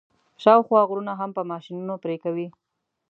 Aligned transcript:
شاوخوا 0.43 0.81
غرونه 0.89 1.13
هم 1.19 1.29
په 1.37 1.41
ماشینونو 1.51 1.93
پرې 2.03 2.17
کوي. 2.23 2.47